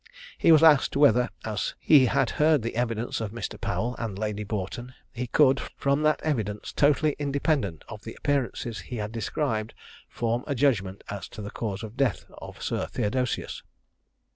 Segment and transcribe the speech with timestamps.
[0.35, 3.61] He was asked whether, as he had heard the evidence of Mr.
[3.61, 8.95] Powell and Lady Boughton, he could, from that evidence, totally independent of the appearances he
[8.95, 9.75] had described,
[10.09, 13.61] form a judgment as to the cause of the death of Sir Theodosius.